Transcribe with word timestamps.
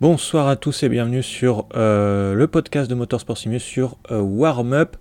Bonsoir 0.00 0.48
à 0.48 0.56
tous 0.56 0.82
et 0.82 0.88
bienvenue 0.88 1.22
sur 1.22 1.66
euh, 1.74 2.32
le 2.32 2.46
podcast 2.46 2.88
de 2.88 2.94
Motorsport 2.94 3.36
Simus 3.36 3.60
sur 3.60 3.98
euh, 4.10 4.18
Warm 4.18 4.72
Up 4.72 4.96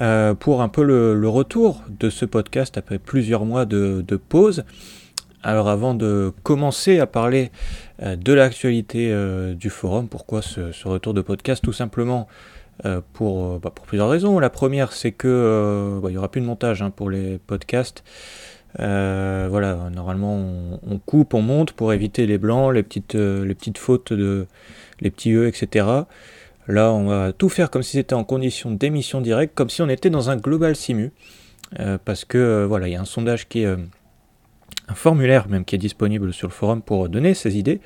euh, 0.00 0.32
pour 0.32 0.62
un 0.62 0.70
peu 0.70 0.82
le, 0.82 1.28
retour 1.28 1.82
de 1.90 2.08
ce 2.08 2.24
podcast 2.24 2.78
après 2.78 2.98
plusieurs 2.98 3.44
mois 3.44 3.66
de, 3.66 4.02
pause. 4.30 4.64
Alors 5.42 5.68
avant 5.68 5.92
de 5.92 6.32
commencer 6.44 6.98
à 6.98 7.06
parler 7.06 7.50
de 8.00 8.32
l'actualité 8.32 9.14
du 9.54 9.68
forum, 9.68 10.08
pourquoi 10.08 10.40
ce, 10.40 10.88
retour 10.88 11.12
de 11.12 11.20
podcast? 11.20 11.62
Tout 11.62 11.74
simplement 11.74 12.26
pour, 13.12 13.58
bah, 13.60 13.70
pour, 13.74 13.84
plusieurs 13.84 14.08
raisons. 14.08 14.38
La 14.38 14.48
première 14.48 14.92
c'est 14.92 15.12
que 15.12 16.00
bah, 16.02 16.08
il 16.08 16.12
n'y 16.12 16.18
aura 16.18 16.30
plus 16.30 16.40
de 16.40 16.46
montage 16.46 16.80
hein, 16.80 16.88
pour 16.88 17.10
les 17.10 17.36
podcasts. 17.36 18.02
Euh, 18.80 19.48
voilà, 19.50 19.90
normalement 19.90 20.34
on, 20.86 20.98
coupe, 20.98 21.34
on 21.34 21.42
monte 21.42 21.72
pour 21.72 21.92
éviter 21.92 22.26
les 22.26 22.38
blancs, 22.38 22.72
les 22.72 22.82
petites, 22.82 23.14
euh, 23.14 23.44
les 23.44 23.54
petites 23.54 23.78
fautes, 23.78 24.12
de, 24.12 24.46
les 25.00 25.10
petits 25.10 25.32
E, 25.32 25.46
etc. 25.46 25.86
Là, 26.68 26.92
on 26.92 27.06
va 27.06 27.32
tout 27.32 27.48
faire 27.48 27.70
comme 27.70 27.82
si 27.82 27.92
c'était 27.92 28.14
en 28.14 28.24
condition 28.24 28.70
d'émission 28.70 29.20
directe, 29.20 29.54
comme 29.54 29.68
si 29.68 29.82
on 29.82 29.88
était 29.88 30.10
dans 30.10 30.30
un 30.30 30.36
global 30.36 30.76
simu. 30.76 31.12
Euh, 31.80 31.98
parce 32.02 32.24
que 32.24 32.64
voilà, 32.64 32.88
il 32.88 32.92
y 32.92 32.96
a 32.96 33.00
un 33.00 33.06
sondage 33.06 33.48
qui 33.48 33.62
est 33.62 33.66
un 33.66 34.94
formulaire 34.94 35.48
même 35.48 35.64
qui 35.64 35.74
est 35.74 35.78
disponible 35.78 36.32
sur 36.32 36.48
le 36.48 36.52
forum 36.52 36.82
pour 36.82 37.08
donner 37.08 37.34
ses 37.34 37.56
idées, 37.56 37.80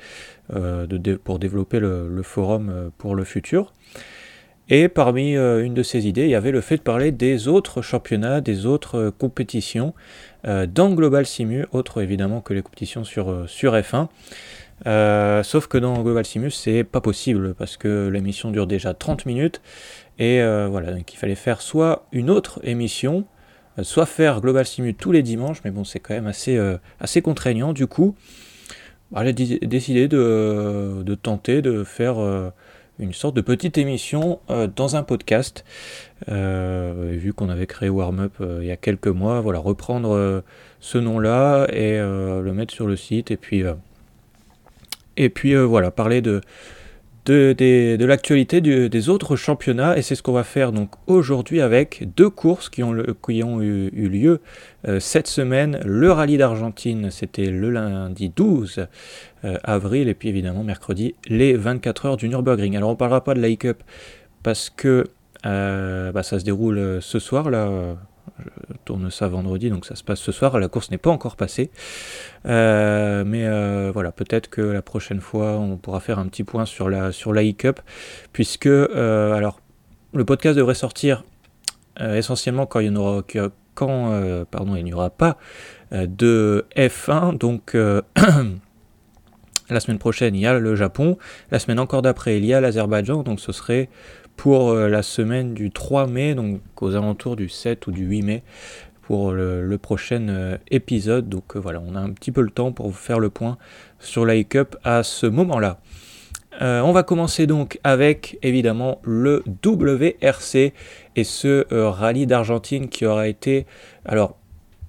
de, 0.53 1.15
pour 1.15 1.39
développer 1.39 1.79
le, 1.79 2.21
forum 2.23 2.91
pour 2.97 3.15
le 3.15 3.23
futur. 3.23 3.73
Et 4.69 4.89
parmi 4.89 5.35
une 5.35 5.73
de 5.73 5.83
ces 5.83 6.07
idées, 6.07 6.23
il 6.23 6.29
y 6.29 6.35
avait 6.35 6.51
le 6.51 6.59
fait 6.59 6.77
de 6.77 6.81
parler 6.81 7.11
des 7.11 7.47
autres 7.47 7.81
championnats, 7.81 8.41
des 8.41 8.65
autres 8.65 9.13
compétitions, 9.17 9.93
euh, 10.47 10.65
dans 10.65 10.91
Global 10.91 11.25
Simu, 11.25 11.65
autre 11.71 12.01
évidemment 12.01 12.41
que 12.41 12.53
les 12.53 12.61
compétitions 12.61 13.03
sur, 13.03 13.29
euh, 13.29 13.47
sur 13.47 13.73
F1. 13.73 14.07
Euh, 14.85 15.43
sauf 15.43 15.67
que 15.67 15.77
dans 15.77 16.01
Global 16.03 16.23
Simu, 16.23 16.51
c'est 16.51 16.83
pas 16.83 17.01
possible 17.01 17.55
parce 17.55 17.77
que 17.77 18.07
l'émission 18.07 18.51
dure 18.51 18.67
déjà 18.67 18.93
30 18.93 19.25
minutes 19.25 19.61
et 20.19 20.41
voilà, 20.41 20.93
donc 20.93 21.13
il 21.13 21.17
fallait 21.17 21.35
faire 21.35 21.61
soit 21.61 22.07
une 22.11 22.31
autre 22.31 22.59
émission, 22.63 23.25
soit 23.83 24.07
faire 24.07 24.41
Global 24.41 24.65
Simu 24.65 24.95
tous 24.95 25.11
les 25.11 25.21
dimanches, 25.21 25.61
mais 25.63 25.69
bon, 25.69 25.83
c'est 25.83 25.99
quand 25.99 26.15
même 26.15 26.25
assez, 26.25 26.59
assez 26.99 27.21
contraignant. 27.21 27.71
Du 27.71 27.85
coup, 27.85 28.15
bah, 29.11 29.23
j'ai 29.23 29.33
décidé 29.33 30.07
de, 30.07 31.03
de, 31.03 31.15
tenter 31.15 31.61
de 31.61 31.83
faire 31.83 32.15
une 32.99 33.13
sorte 33.13 33.35
de 33.35 33.41
petite 33.41 33.77
émission 33.77 34.39
euh, 34.49 34.67
dans 34.73 34.95
un 34.95 35.03
podcast. 35.03 35.63
Euh, 36.29 37.13
vu 37.15 37.33
qu'on 37.33 37.49
avait 37.49 37.67
créé 37.67 37.89
Warm 37.89 38.19
Up 38.19 38.33
euh, 38.41 38.59
il 38.61 38.67
y 38.67 38.71
a 38.71 38.77
quelques 38.77 39.07
mois, 39.07 39.41
voilà, 39.41 39.59
reprendre 39.59 40.43
ce 40.79 40.97
nom-là 40.97 41.67
et 41.71 41.97
le 41.97 42.51
mettre 42.53 42.73
sur 42.73 42.87
le 42.87 42.95
site 42.95 43.31
et 43.31 43.37
puis 43.37 43.63
et 45.15 45.29
puis 45.29 45.55
voilà, 45.55 45.91
parler 45.91 46.21
de 46.21 46.41
de, 47.27 48.05
l'actualité 48.05 48.61
des 48.61 49.09
autres 49.09 49.35
championnats 49.35 49.97
et 49.97 50.01
c'est 50.01 50.15
ce 50.15 50.23
qu'on 50.23 50.33
va 50.33 50.43
faire 50.43 50.71
donc 50.71 50.91
aujourd'hui 51.07 51.61
avec 51.61 52.07
deux 52.15 52.29
courses 52.29 52.69
qui 52.69 52.83
ont, 52.83 52.93
eu, 52.93 53.89
lieu 53.91 54.41
euh, 54.87 54.99
cette 54.99 55.27
semaine. 55.27 55.79
Le 55.85 56.11
rallye 56.11 56.37
d'Argentine, 56.37 57.11
c'était 57.11 57.49
le 57.49 57.69
lundi 57.69 58.29
12 58.29 58.87
euh, 59.43 59.57
avril 59.63 60.07
et 60.07 60.13
puis 60.13 60.29
évidemment 60.29 60.63
mercredi 60.63 61.15
les 61.27 61.53
24 61.53 62.05
heures 62.05 62.17
du 62.17 62.29
Nürburgring. 62.29 62.77
Alors 62.77 62.91
on 62.91 62.95
parlera 62.95 63.23
pas 63.23 63.33
de 63.33 63.41
la 63.41 63.47
parce 64.43 64.69
que 64.69 65.05
euh, 65.45 66.11
bah, 66.11 66.23
ça 66.23 66.39
se 66.39 66.45
déroule 66.45 66.99
ce 67.01 67.19
soir 67.19 67.49
là 67.49 67.97
je 68.39 68.73
tourne 68.85 69.09
ça 69.11 69.27
vendredi, 69.27 69.69
donc 69.69 69.85
ça 69.85 69.95
se 69.95 70.03
passe 70.03 70.19
ce 70.19 70.31
soir. 70.31 70.59
La 70.59 70.67
course 70.67 70.91
n'est 70.91 70.97
pas 70.97 71.09
encore 71.09 71.35
passée. 71.35 71.71
Euh, 72.45 73.23
mais 73.25 73.45
euh, 73.45 73.91
voilà, 73.93 74.11
peut-être 74.11 74.49
que 74.49 74.61
la 74.61 74.81
prochaine 74.81 75.21
fois, 75.21 75.53
on 75.53 75.77
pourra 75.77 75.99
faire 75.99 76.19
un 76.19 76.27
petit 76.27 76.43
point 76.43 76.65
sur 76.65 76.89
la, 76.89 77.11
sur 77.11 77.33
la 77.33 77.43
e-cup. 77.43 77.79
Puisque, 78.33 78.67
euh, 78.67 79.33
alors, 79.33 79.59
le 80.13 80.25
podcast 80.25 80.57
devrait 80.57 80.75
sortir 80.75 81.23
essentiellement 81.99 82.67
quand 82.67 82.79
il 82.79 82.91
n'y 82.91 82.97
aura, 82.97 83.23
quand, 83.73 84.45
pardon, 84.51 84.75
il 84.75 84.83
n'y 84.83 84.93
aura 84.93 85.09
pas 85.09 85.37
de 85.91 86.65
F1. 86.75 87.37
Donc. 87.37 87.75
La 89.69 89.81
semaine 89.81 89.99
prochaine, 89.99 90.33
il 90.33 90.39
y 90.39 90.47
a 90.47 90.57
le 90.57 90.75
Japon. 90.75 91.17
La 91.51 91.59
semaine 91.59 91.77
encore 91.79 92.01
d'après, 92.01 92.37
il 92.37 92.45
y 92.45 92.53
a 92.53 92.61
l'Azerbaïdjan. 92.61 93.23
Donc 93.23 93.41
ce 93.41 93.51
serait 93.51 93.89
pour 94.37 94.69
euh, 94.69 94.87
la 94.87 95.01
semaine 95.01 95.53
du 95.53 95.71
3 95.71 96.07
mai, 96.07 96.35
donc 96.35 96.61
aux 96.79 96.95
alentours 96.95 97.35
du 97.35 97.49
7 97.49 97.87
ou 97.87 97.91
du 97.91 98.05
8 98.05 98.21
mai, 98.21 98.43
pour 99.01 99.31
le, 99.31 99.77
prochain 99.77 100.29
euh, 100.29 100.57
épisode. 100.71 101.27
Donc 101.27 101.55
euh, 101.55 101.59
voilà, 101.59 101.81
on 101.85 101.95
a 101.95 101.99
un 101.99 102.11
petit 102.11 102.31
peu 102.31 102.41
le 102.41 102.51
temps 102.51 102.71
pour 102.71 102.87
vous 102.87 102.93
faire 102.93 103.19
le 103.19 103.29
point 103.29 103.57
sur 103.99 104.25
la 104.25 104.41
Cup 104.43 104.77
à 104.83 105.03
ce 105.03 105.25
moment-là. 105.25 105.79
on 106.61 106.91
va 106.91 107.03
commencer 107.03 107.47
donc 107.47 107.79
avec 107.83 108.37
évidemment 108.43 109.01
le 109.03 109.43
WRC 109.65 110.73
et 111.15 111.23
ce 111.23 111.65
rallye 111.73 112.27
d'Argentine 112.27 112.89
qui 112.89 113.05
aura 113.05 113.27
été, 113.27 113.65
alors 114.05 114.37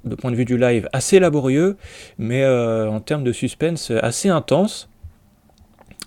de 0.05 0.15
point 0.15 0.31
de 0.31 0.37
vue 0.37 0.45
du 0.45 0.59
live, 0.59 0.89
assez 0.93 1.19
laborieux, 1.19 1.77
mais 2.19 2.47
en 2.47 3.01
termes 3.01 3.25
de 3.25 3.33
suspense 3.33 3.91
assez 3.91 4.29
intense 4.29 4.91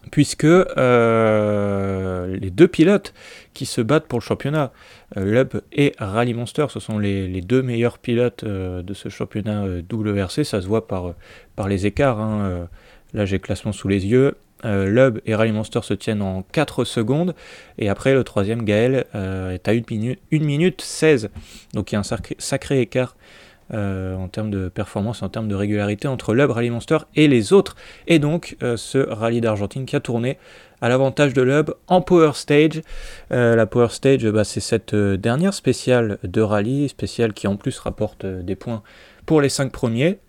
puisque 0.09 0.45
euh, 0.45 2.37
les 2.37 2.49
deux 2.49 2.67
pilotes 2.67 3.13
qui 3.53 3.65
se 3.65 3.81
battent 3.81 4.07
pour 4.07 4.19
le 4.19 4.23
championnat, 4.23 4.71
euh, 5.17 5.25
Lub 5.25 5.61
et 5.71 5.93
Rally 5.99 6.33
Monster, 6.33 6.67
ce 6.69 6.79
sont 6.79 6.97
les, 6.97 7.41
deux 7.41 7.61
meilleurs 7.61 7.99
pilotes 7.99 8.43
euh, 8.43 8.81
de 8.81 8.93
ce 8.93 9.09
championnat 9.09 9.65
WRC, 9.91 10.43
ça 10.43 10.61
se 10.61 10.67
voit 10.67 10.87
par, 10.87 11.13
les 11.67 11.85
écarts, 11.85 12.19
hein, 12.19 12.67
là 13.13 13.25
j'ai 13.25 13.35
le 13.35 13.41
classement 13.41 13.71
sous 13.71 13.87
les 13.87 14.07
yeux, 14.07 14.35
Lub 14.63 15.21
et 15.25 15.35
Rally 15.35 15.51
Monster 15.51 15.81
se 15.83 15.93
tiennent 15.93 16.21
en 16.21 16.43
4 16.43 16.85
secondes, 16.85 17.35
et 17.77 17.89
après 17.89 18.13
le 18.13 18.23
troisième 18.23 18.63
Gaël 18.63 19.05
est 19.13 19.67
à 19.67 19.71
1 19.71 19.81
minute, 19.89 20.19
1 20.33 20.39
minute 20.39 20.81
16, 20.81 21.29
donc 21.73 21.91
il 21.91 21.95
y 21.95 21.97
a 21.97 21.99
un 21.99 22.17
sacré 22.39 22.81
écart 22.81 23.15
euh, 23.73 24.15
en 24.15 24.27
termes 24.27 24.51
de 24.51 24.67
performance, 24.67 25.23
en 25.23 25.29
termes 25.29 25.47
de 25.47 25.55
régularité 25.55 26.09
entre 26.09 26.33
l'Hub 26.33 26.51
Rally 26.51 26.69
Monster 26.69 26.97
et 27.15 27.29
les 27.29 27.53
autres. 27.53 27.77
Et 28.05 28.19
donc 28.19 28.57
euh, 28.63 28.75
ce 28.75 28.97
rallye 28.97 29.39
d'Argentine 29.39 29.85
qui 29.85 29.95
a 29.95 30.01
tourné 30.01 30.37
à 30.81 30.89
l'avantage 30.89 31.33
de 31.33 31.41
l'Hub 31.41 31.71
en 31.87 32.01
Power 32.01 32.31
Stage. 32.33 32.81
Euh, 33.31 33.55
la 33.55 33.65
Power 33.65 33.87
Stage, 33.89 34.27
bah, 34.27 34.43
c'est 34.43 34.59
cette 34.59 34.93
dernière 34.93 35.53
spéciale 35.53 36.17
de 36.23 36.41
rallye, 36.41 36.89
spéciale 36.89 37.31
qui 37.31 37.47
en 37.47 37.55
plus 37.55 37.79
rapporte 37.79 38.25
des 38.25 38.55
points 38.55 38.83
pour 39.25 39.39
les 39.39 39.47
5 39.47 39.71
premiers. 39.71 40.19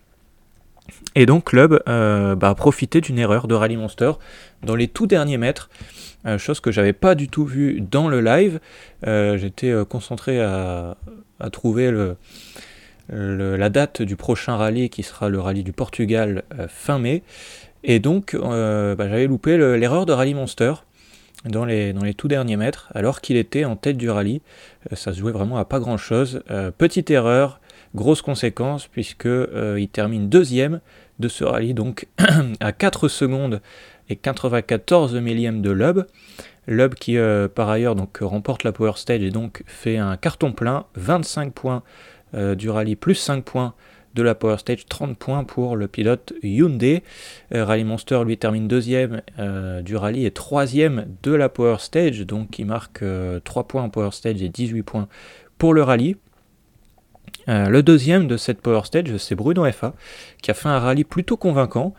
Et 1.16 1.26
donc 1.26 1.47
Club 1.47 1.82
bah, 1.86 2.36
a 2.48 2.54
profité 2.54 3.00
d'une 3.00 3.19
erreur 3.19 3.48
de 3.48 3.54
Rally 3.56 3.76
Monster 3.76 4.12
dans 4.62 4.76
les 4.76 4.86
tout 4.86 5.08
derniers 5.08 5.38
mètres, 5.38 5.69
chose 6.38 6.60
que 6.60 6.70
j'avais 6.70 6.92
pas 6.92 7.14
du 7.16 7.28
tout 7.28 7.44
vu 7.44 7.81
dans 7.81 8.08
le 8.08 8.20
live. 8.20 8.60
J'étais 9.04 9.72
concentré 9.88 10.41
à, 10.41 10.97
trouver 11.50 11.91
le, 11.91 12.16
la 13.08 13.68
date 13.68 14.02
du 14.02 14.16
prochain 14.16 14.56
rallye 14.56 14.90
qui 14.90 15.02
sera 15.02 15.28
le 15.28 15.40
rallye 15.40 15.62
du 15.62 15.72
Portugal 15.72 16.44
euh, 16.58 16.66
fin 16.68 16.98
mai. 16.98 17.22
Et 17.84 17.98
donc 17.98 18.34
euh, 18.34 18.94
bah, 18.94 19.08
j'avais 19.08 19.26
loupé 19.26 19.56
l'erreur 19.56 20.06
de 20.06 20.12
Rally 20.12 20.34
Monster 20.34 20.74
dans 21.44 21.64
les, 21.64 21.92
dans 21.92 22.04
les 22.04 22.14
tout 22.14 22.28
derniers 22.28 22.56
mètres, 22.56 22.88
alors 22.94 23.20
qu'il 23.20 23.36
était 23.36 23.64
en 23.64 23.74
tête 23.76 23.96
du 23.96 24.08
rallye. 24.08 24.40
Euh, 24.90 24.96
ça 24.96 25.12
se 25.12 25.18
jouait 25.18 25.32
vraiment 25.32 25.56
à 25.56 25.64
pas 25.64 25.80
grand 25.80 25.96
chose. 25.96 26.42
petite 26.78 27.10
erreur, 27.10 27.60
grosse 27.94 28.22
conséquence, 28.22 28.86
puisqu'il 28.86 29.88
termine 29.90 30.28
deuxième 30.28 30.80
de 31.19 31.28
ce 31.28 31.44
rallye, 31.44 31.74
donc 31.74 32.06
à 32.60 32.72
4 32.72 33.08
secondes 33.08 33.60
et 34.08 34.16
94 34.16 35.14
millièmes 35.16 35.62
de 35.62 35.70
Lub. 35.70 36.06
Lub 36.69 36.94
qui 36.94 37.16
par 37.56 37.69
ailleurs 37.69 37.96
donc 37.96 38.19
remporte 38.20 38.62
la 38.62 38.70
Power 38.70 38.92
Stage 38.94 39.22
et 39.22 39.30
donc 39.30 39.64
fait 39.66 39.98
un 39.98 40.16
carton 40.16 40.52
plein, 40.52 40.86
25 40.94 41.52
points 41.52 41.82
euh, 42.34 42.55
du 42.55 42.70
rallye, 42.70 42.96
plus 42.96 43.14
5 43.14 43.44
points 43.44 43.75
de 44.14 44.23
la 44.23 44.34
Power 44.34 44.58
Stage, 44.58 44.87
30 44.87 45.17
points 45.17 45.44
pour 45.44 45.76
le 45.76 45.88
pilote 45.88 46.34
Hyundai. 46.43 47.02
Euh, 47.55 47.64
rallye 47.64 47.84
Monster 47.84 48.23
lui 48.25 48.37
termine 48.37 48.69
deuxième 48.69 49.23
euh, 49.38 49.81
du 49.82 49.96
rallye 49.96 50.26
et 50.26 50.31
troisième 50.31 51.06
de 51.23 51.32
la 51.32 51.49
Power 51.49 51.76
Stage, 51.79 52.20
donc 52.20 52.58
il 52.58 52.67
marque 52.67 53.05
3 53.44 53.64
points 53.64 53.82
en 53.82 53.88
Power 53.88 54.11
Stage 54.12 54.43
et 54.43 54.49
18 54.49 54.82
points 54.82 55.08
pour 55.58 55.73
le 55.73 55.82
rallye. 55.82 56.17
le 57.46 57.81
deuxième 57.82 58.26
de 58.26 58.37
cette 58.37 58.61
Power 58.61 58.82
Stage, 58.85 59.17
c'est 59.17 59.35
Bruno 59.35 59.70
FA, 59.73 59.94
qui 60.43 60.50
a 60.50 60.55
fait 60.55 60.69
un 60.69 60.78
rallye 60.78 61.05
plutôt 61.05 61.37
convaincant. 61.37 61.94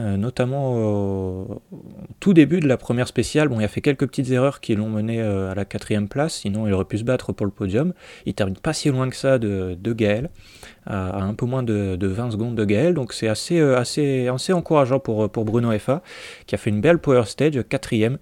Euh, 0.00 0.16
notamment 0.16 0.72
au 0.72 1.60
tout 2.18 2.32
début 2.32 2.60
de 2.60 2.66
la 2.66 2.78
première 2.78 3.06
spéciale. 3.06 3.48
Bon, 3.48 3.60
il 3.60 3.64
a 3.64 3.68
fait 3.68 3.82
quelques 3.82 4.06
petites 4.06 4.30
erreurs 4.30 4.60
qui 4.60 4.74
l'ont 4.74 4.88
mené 4.88 5.20
euh, 5.20 5.50
à 5.50 5.54
la 5.54 5.66
quatrième 5.66 6.08
place, 6.08 6.36
sinon 6.36 6.66
il 6.66 6.72
aurait 6.72 6.86
pu 6.86 6.96
se 6.96 7.04
battre 7.04 7.32
pour 7.32 7.44
le 7.44 7.52
podium. 7.52 7.92
Il 8.24 8.32
termine 8.32 8.56
pas 8.56 8.72
si 8.72 8.88
loin 8.88 9.10
que 9.10 9.16
ça 9.16 9.38
de, 9.38 9.76
de 9.78 9.92
Gaël, 9.92 10.30
à, 10.86 11.22
un 11.22 11.34
peu 11.34 11.44
moins 11.44 11.62
de, 11.62 11.98
20 12.00 12.30
secondes 12.30 12.54
de 12.54 12.64
Gaël, 12.64 12.94
donc 12.94 13.12
c'est 13.12 13.28
assez, 13.28 13.60
euh, 13.60 13.76
assez, 13.76 14.28
assez 14.28 14.54
encourageant 14.54 14.98
pour, 14.98 15.30
pour 15.30 15.44
Bruno 15.44 15.70
FA, 15.78 16.02
qui 16.46 16.54
a 16.54 16.58
fait 16.58 16.70
une 16.70 16.80
belle 16.80 16.98
power 16.98 17.24
stage, 17.26 17.62
quatrième. 17.68 18.16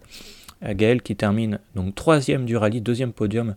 Gaël 0.62 1.00
qui 1.00 1.17
termine 1.17 1.58
donc 1.75 1.94
troisième 1.94 2.44
du 2.44 2.55
rallye, 2.55 2.82
deuxième 2.82 3.14
podium 3.14 3.55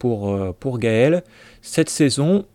pour, 0.00 0.54
pour 0.58 0.78
Gaël. 0.80 1.22
Cette 1.62 1.88
saison, 1.88 2.46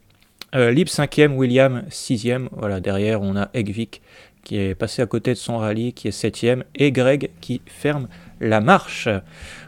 Lib 0.53 0.87
5e, 0.87 1.35
William 1.37 1.83
6e. 1.89 2.49
Voilà, 2.51 2.81
derrière 2.81 3.21
on 3.21 3.37
a 3.37 3.47
Egvik 3.53 4.01
qui 4.43 4.57
est 4.57 4.75
passé 4.75 5.01
à 5.01 5.05
côté 5.05 5.31
de 5.31 5.37
son 5.37 5.57
rallye, 5.57 5.93
qui 5.93 6.07
est 6.07 6.11
septième, 6.11 6.63
et 6.75 6.91
Greg 6.91 7.29
qui 7.41 7.61
ferme 7.65 8.07
la 8.39 8.61
marche. 8.61 9.09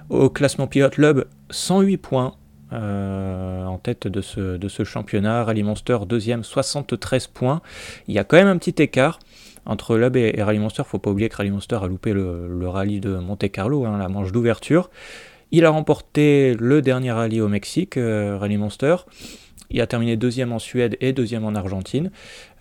Au 0.09 0.29
classement 0.29 0.67
pilote 0.67 0.97
Lub, 0.97 1.25
108 1.49 1.97
points. 1.97 2.35
en 2.71 3.79
tête 3.83 4.07
de 4.07 4.21
ce, 4.21 4.57
de 4.57 4.67
ce 4.67 4.83
championnat, 4.83 5.43
Rally 5.43 5.63
Monster 5.63 5.99
deuxième, 6.07 6.43
73 6.43 7.27
points. 7.27 7.61
Il 8.07 8.15
y 8.15 8.19
a 8.19 8.23
quand 8.23 8.37
même 8.37 8.47
un 8.47 8.57
petit 8.57 8.81
écart 8.81 9.19
entre 9.65 9.97
Lub 9.97 10.15
et, 10.15 10.41
Rally 10.41 10.59
Monster. 10.59 10.83
Faut 10.85 10.99
pas 10.99 11.11
oublier 11.11 11.29
que 11.29 11.37
Rally 11.37 11.51
Monster 11.51 11.79
a 11.81 11.87
loupé 11.87 12.13
le, 12.13 12.67
rallye 12.67 12.99
de 12.99 13.15
Monte 13.17 13.49
Carlo, 13.51 13.85
hein, 13.85 13.97
la 13.97 14.09
manche 14.09 14.31
d'ouverture. 14.31 14.89
Il 15.51 15.65
a 15.65 15.69
remporté 15.69 16.55
le 16.57 16.81
dernier 16.81 17.11
rallye 17.11 17.41
au 17.41 17.49
Mexique, 17.49 17.97
euh, 17.97 18.37
Rally 18.37 18.57
Monster. 18.57 18.95
Il 19.71 19.81
a 19.81 19.87
terminé 19.87 20.17
deuxième 20.17 20.51
en 20.51 20.59
Suède 20.59 20.97
et 21.01 21.13
deuxième 21.13 21.45
en 21.45 21.55
Argentine. 21.55 22.11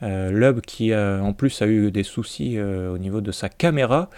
Euh, 0.03 0.31
Lub 0.31 0.61
qui 0.61 0.95
en 0.95 1.33
plus 1.33 1.61
a 1.63 1.67
eu 1.67 1.91
des 1.91 2.03
soucis 2.03 2.55
euh, 2.57 2.93
au 2.93 2.99
niveau 2.99 3.21
de 3.21 3.33
sa 3.33 3.49
caméra, 3.49 4.11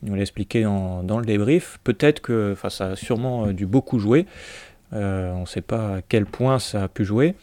il 0.00 0.08
nous 0.08 0.14
l'a 0.14 0.22
expliqué 0.22 0.62
dans, 0.62 1.18
le 1.18 1.24
débrief. 1.24 1.78
Peut-être 1.84 2.20
que 2.20 2.56
ça 2.68 2.90
a 2.90 2.96
sûrement 2.96 3.48
dû 3.48 3.66
beaucoup 3.66 3.98
jouer. 3.98 4.26
on 4.92 5.40
ne 5.40 5.46
sait 5.46 5.62
pas 5.62 5.96
à 5.96 6.02
quel 6.06 6.26
point 6.26 6.58
ça 6.58 6.84
a 6.84 6.88
pu 6.88 7.04
jouer. 7.04 7.34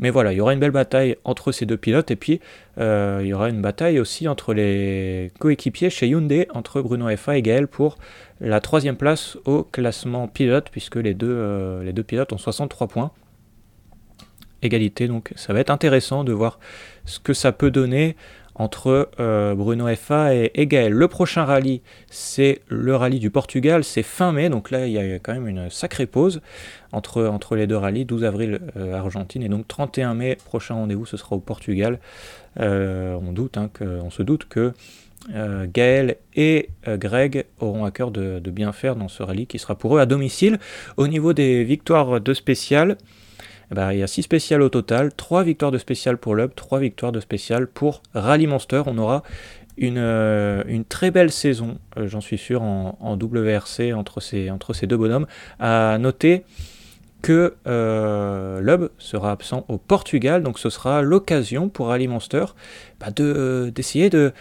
Mais 0.00 0.10
voilà, 0.10 0.32
il 0.32 0.36
y 0.36 0.40
aura 0.40 0.52
une 0.52 0.60
belle 0.60 0.70
bataille 0.70 1.16
entre 1.24 1.50
ces 1.50 1.66
deux 1.66 1.76
pilotes 1.76 2.12
et 2.12 2.16
puis 2.16 2.40
il 2.76 3.26
y 3.26 3.32
aura 3.32 3.48
une 3.48 3.60
bataille 3.60 3.98
aussi 3.98 4.28
entre 4.28 4.54
les 4.54 5.32
coéquipiers 5.40 5.90
chez 5.90 6.06
Hyundai, 6.06 6.46
entre 6.54 6.80
Bruno 6.82 7.08
Effa 7.08 7.36
et 7.36 7.42
Gaël 7.42 7.66
pour 7.66 7.96
la 8.40 8.60
troisième 8.60 8.96
place 8.96 9.36
au 9.44 9.64
classement 9.64 10.28
pilote, 10.28 10.68
puisque 10.70 10.96
les 10.96 11.14
deux, 11.14 11.28
euh, 11.28 11.82
les 11.82 11.92
deux 11.92 12.02
pilotes 12.02 12.32
ont 12.32 12.38
63 12.38 12.86
points. 12.86 13.10
Égalité, 14.62 15.08
donc 15.08 15.32
ça 15.36 15.52
va 15.52 15.60
être 15.60 15.70
intéressant 15.70 16.24
de 16.24 16.32
voir 16.32 16.58
ce 17.04 17.18
que 17.20 17.32
ça 17.32 17.52
peut 17.52 17.70
donner 17.70 18.16
entre 18.54 19.08
euh, 19.20 19.54
Bruno 19.54 19.86
FA 19.94 20.34
et, 20.34 20.66
Gaël. 20.66 20.92
Le 20.92 21.06
prochain 21.06 21.44
rallye, 21.44 21.80
c'est 22.10 22.60
le 22.66 22.96
rallye 22.96 23.20
du 23.20 23.30
Portugal, 23.30 23.84
c'est 23.84 24.02
fin 24.02 24.32
mai, 24.32 24.48
donc 24.48 24.72
là 24.72 24.86
il 24.88 24.92
y 24.92 24.98
a 24.98 25.20
quand 25.20 25.32
même 25.32 25.46
une 25.46 25.70
sacrée 25.70 26.06
pause 26.06 26.40
entre, 26.90 27.24
entre 27.26 27.54
les 27.54 27.68
deux 27.68 27.76
rallyes, 27.76 28.04
12 28.04 28.24
avril 28.24 28.58
euh, 28.76 28.94
Argentine 28.94 29.44
et 29.44 29.48
donc 29.48 29.68
31 29.68 30.14
mai, 30.14 30.36
prochain 30.44 30.74
rendez-vous 30.74 31.06
ce 31.06 31.16
sera 31.16 31.36
au 31.36 31.40
Portugal. 31.40 32.00
on, 32.58 33.32
doute, 33.32 33.56
hein, 33.56 33.70
on 33.80 34.10
se 34.10 34.24
doute 34.24 34.46
que 34.48 34.72
euh, 35.34 35.66
Gaël 35.72 36.16
et 36.36 36.70
euh, 36.86 36.96
Greg 36.96 37.44
auront 37.60 37.84
à 37.84 37.90
cœur 37.90 38.10
de, 38.10 38.40
bien 38.50 38.72
faire 38.72 38.96
dans 38.96 39.08
ce 39.08 39.22
rallye 39.22 39.46
qui 39.46 39.58
sera 39.58 39.74
pour 39.74 39.96
eux 39.96 40.00
à 40.00 40.06
domicile. 40.06 40.58
Au 40.96 41.06
niveau 41.06 41.32
des 41.32 41.64
victoires 41.64 42.20
de 42.20 42.34
spécial, 42.34 42.96
ben, 43.70 43.92
il 43.92 43.98
y 43.98 44.02
a 44.02 44.06
6 44.06 44.22
spéciales 44.22 44.62
au 44.62 44.68
total, 44.68 45.12
3 45.14 45.42
victoires 45.42 45.70
de 45.70 45.78
spécial 45.78 46.16
pour 46.16 46.34
l'UB, 46.34 46.54
3 46.54 46.78
victoires 46.80 47.12
de 47.12 47.20
spécial 47.20 47.66
pour 47.66 48.02
Rally 48.14 48.46
Monster. 48.46 48.82
On 48.86 48.96
aura 48.98 49.22
une, 49.76 49.98
euh, 49.98 50.62
très 50.88 51.10
belle 51.10 51.30
saison, 51.30 51.78
j'en 51.96 52.20
suis 52.20 52.38
sûr, 52.38 52.62
en, 52.62 53.16
WRC 53.16 53.92
entre 53.92 54.20
ces, 54.20 54.86
deux 54.86 54.96
bonhommes. 54.96 55.26
À 55.58 55.98
noter 55.98 56.44
que 57.22 57.54
euh, 57.66 58.60
Lub 58.60 58.90
sera 58.98 59.32
absent 59.32 59.64
au 59.68 59.76
Portugal, 59.76 60.42
donc 60.42 60.58
ce 60.58 60.70
sera 60.70 61.02
l'occasion 61.02 61.68
pour 61.68 61.88
Rally 61.88 62.08
Monster 62.08 62.44
bah, 63.00 63.10
d'essayer 63.10 64.08
de, 64.08 64.32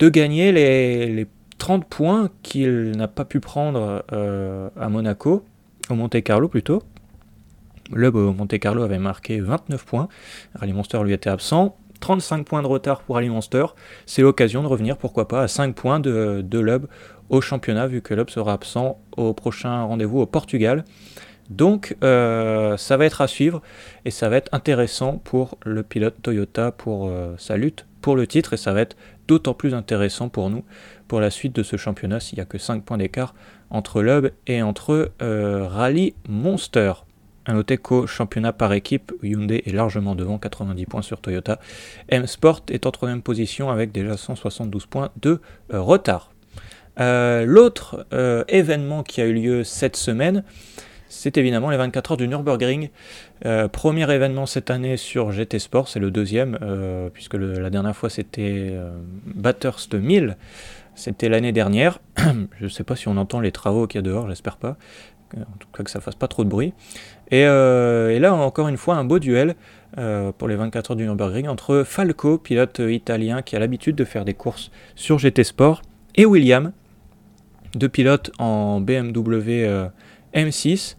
gagner 0.00 0.52
les, 0.52 1.26
30 1.58 1.84
points 1.84 2.30
qu'il 2.42 2.92
n'a 2.92 3.06
pas 3.06 3.26
pu 3.26 3.38
prendre 3.38 4.02
euh, 4.12 4.70
à 4.80 4.88
Monaco, 4.88 5.44
au 5.90 5.94
Monte 5.94 6.22
Carlo 6.22 6.48
plutôt. 6.48 6.82
Le 7.92 8.10
Monte 8.10 8.58
Carlo 8.58 8.82
avait 8.82 8.98
marqué 8.98 9.40
29 9.40 9.84
points, 9.84 10.08
Rally 10.54 10.72
Monster 10.72 11.02
lui 11.04 11.12
était 11.12 11.30
absent. 11.30 11.76
35 12.00 12.46
points 12.46 12.62
de 12.62 12.66
retard 12.66 13.02
pour 13.02 13.16
Rally 13.16 13.28
Monster, 13.28 13.66
c'est 14.06 14.22
l'occasion 14.22 14.62
de 14.62 14.66
revenir, 14.66 14.96
pourquoi 14.96 15.28
pas, 15.28 15.42
à 15.42 15.48
5 15.48 15.74
points 15.74 16.00
de, 16.00 16.42
de 16.42 16.58
Lub 16.58 16.86
au 17.28 17.42
championnat, 17.42 17.86
vu 17.86 18.00
que 18.00 18.14
Lub 18.14 18.30
sera 18.30 18.54
absent 18.54 18.98
au 19.18 19.34
prochain 19.34 19.82
rendez-vous 19.82 20.18
au 20.20 20.26
Portugal. 20.26 20.84
Donc 21.50 21.96
euh, 22.04 22.76
ça 22.76 22.96
va 22.96 23.04
être 23.04 23.20
à 23.20 23.26
suivre 23.26 23.60
et 24.04 24.10
ça 24.10 24.28
va 24.28 24.36
être 24.36 24.48
intéressant 24.52 25.18
pour 25.18 25.58
le 25.64 25.82
pilote 25.82 26.14
Toyota 26.22 26.70
pour 26.70 27.08
euh, 27.08 27.34
sa 27.38 27.56
lutte 27.56 27.86
pour 28.00 28.14
le 28.14 28.26
titre 28.28 28.52
et 28.52 28.56
ça 28.56 28.72
va 28.72 28.80
être 28.82 28.96
d'autant 29.26 29.52
plus 29.52 29.74
intéressant 29.74 30.28
pour 30.28 30.48
nous 30.48 30.64
pour 31.08 31.20
la 31.20 31.28
suite 31.30 31.54
de 31.54 31.64
ce 31.64 31.76
championnat 31.76 32.20
s'il 32.20 32.38
n'y 32.38 32.42
a 32.42 32.44
que 32.44 32.56
5 32.56 32.84
points 32.84 32.98
d'écart 32.98 33.34
entre 33.68 34.00
Lub 34.00 34.30
et 34.46 34.62
entre 34.62 35.10
euh, 35.22 35.66
Rally 35.66 36.14
Monster. 36.28 36.92
Un 37.46 37.54
noter 37.54 37.78
qu'au 37.78 38.06
championnat 38.06 38.52
par 38.52 38.72
équipe, 38.72 39.12
Hyundai 39.22 39.62
est 39.66 39.72
largement 39.72 40.14
devant, 40.14 40.38
90 40.38 40.86
points 40.86 41.02
sur 41.02 41.20
Toyota. 41.20 41.58
M-Sport 42.08 42.62
est 42.70 42.86
en 42.86 42.90
troisième 42.90 43.22
position 43.22 43.70
avec 43.70 43.92
déjà 43.92 44.16
172 44.16 44.86
points 44.86 45.10
de 45.20 45.40
euh, 45.72 45.80
retard. 45.80 46.32
Euh, 46.98 47.46
l'autre 47.46 48.06
événement 48.48 49.02
qui 49.02 49.20
a 49.22 49.26
eu 49.26 49.32
lieu 49.32 49.64
cette 49.64 49.96
semaine, 49.96 50.44
c'est 51.10 51.36
évidemment 51.36 51.70
les 51.70 51.76
24 51.76 52.12
heures 52.12 52.16
du 52.16 52.28
Nürburgring. 52.28 52.88
Euh, 53.44 53.66
premier 53.66 54.10
événement 54.14 54.46
cette 54.46 54.70
année 54.70 54.96
sur 54.96 55.32
GT 55.32 55.58
Sport, 55.58 55.88
c'est 55.88 55.98
le 55.98 56.12
deuxième, 56.12 56.56
euh, 56.62 57.10
puisque 57.12 57.34
la 57.34 57.68
dernière 57.68 57.96
fois 57.96 58.08
c'était 58.08 58.70
euh, 58.70 58.92
Bathurst 59.26 59.92
1000, 59.94 60.36
c'était 60.94 61.28
l'année 61.28 61.50
dernière. 61.50 61.98
Je 62.16 62.64
ne 62.64 62.68
sais 62.68 62.84
pas 62.84 62.94
si 62.94 63.08
on 63.08 63.16
entend 63.16 63.40
les 63.40 63.50
travaux 63.50 63.88
qu'il 63.88 63.98
y 63.98 64.00
a 64.00 64.02
dehors, 64.02 64.28
j'espère 64.28 64.56
pas. 64.56 64.76
En 65.36 65.56
tout 65.58 65.68
cas 65.72 65.84
que 65.84 65.90
ça 65.90 66.00
fasse 66.00 66.14
pas 66.14 66.28
trop 66.28 66.44
de 66.44 66.48
bruit. 66.48 66.72
Et, 67.30 67.44
là, 67.44 68.34
encore 68.34 68.68
une 68.68 68.76
fois, 68.76 68.96
un 68.96 69.04
beau 69.04 69.18
duel 69.18 69.54
pour 70.38 70.48
les 70.48 70.56
24 70.56 70.90
heures 70.90 70.96
du 70.96 71.04
Nürburgring 71.04 71.46
entre 71.48 71.84
Falco, 71.86 72.38
pilote 72.38 72.80
italien 72.80 73.42
qui 73.42 73.54
a 73.54 73.58
l'habitude 73.58 73.96
de 73.96 74.04
faire 74.04 74.24
des 74.24 74.34
courses 74.34 74.70
sur 74.96 75.18
GT 75.18 75.44
Sport, 75.44 75.82
et 76.16 76.26
William, 76.26 76.72
deux 77.74 77.88
pilotes 77.88 78.32
en 78.38 78.80
BMW 78.80 79.88
M6. 80.34 80.96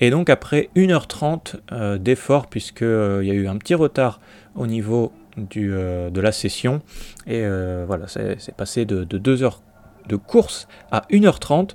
Et 0.00 0.10
donc 0.10 0.30
après 0.30 0.70
1h30 0.76 1.56
euh, 1.72 1.98
d'effort, 1.98 2.46
puisqu'il 2.46 2.86
euh, 2.86 3.24
y 3.24 3.30
a 3.30 3.34
eu 3.34 3.46
un 3.46 3.56
petit 3.56 3.74
retard 3.74 4.20
au 4.54 4.66
niveau 4.66 5.12
du, 5.36 5.72
euh, 5.72 6.10
de 6.10 6.20
la 6.20 6.32
session, 6.32 6.82
et 7.26 7.42
voilà, 7.86 8.06
c'est 8.08 8.54
passé 8.56 8.84
de, 8.84 9.04
2 9.04 9.42
heures 9.42 9.62
de 10.08 10.16
course 10.16 10.68
à 10.90 11.02
1h30. 11.10 11.70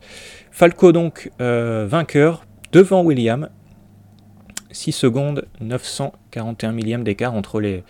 Falco 0.51 0.91
donc 0.91 1.31
vainqueur 1.39 2.45
devant 2.71 3.03
William. 3.03 3.49
6 4.71 4.91
secondes, 4.91 5.45
941 5.61 6.71
millièmes 6.71 7.03
d'écart 7.03 7.33
entre 7.33 7.59
les, 7.61 7.83